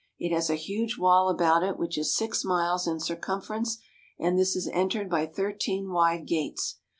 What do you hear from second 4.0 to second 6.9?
and this is entered by thirteen wide gates.